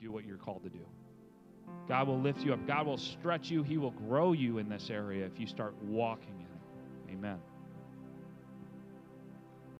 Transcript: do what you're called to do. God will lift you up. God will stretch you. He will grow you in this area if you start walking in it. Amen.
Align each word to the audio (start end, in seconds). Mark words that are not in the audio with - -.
do 0.00 0.12
what 0.12 0.24
you're 0.24 0.36
called 0.36 0.62
to 0.64 0.70
do. 0.70 0.86
God 1.86 2.08
will 2.08 2.20
lift 2.20 2.40
you 2.40 2.52
up. 2.52 2.66
God 2.66 2.86
will 2.86 2.98
stretch 2.98 3.50
you. 3.50 3.62
He 3.62 3.78
will 3.78 3.90
grow 3.90 4.32
you 4.32 4.58
in 4.58 4.68
this 4.68 4.90
area 4.90 5.24
if 5.26 5.38
you 5.38 5.46
start 5.46 5.74
walking 5.82 6.34
in 6.38 7.12
it. 7.12 7.16
Amen. 7.16 7.38